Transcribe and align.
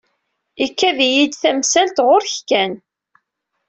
Ikad-iyi-d 0.65 1.33
tamsalt 1.41 1.97
ɣur-k 2.07 2.35
kan. 2.49 2.73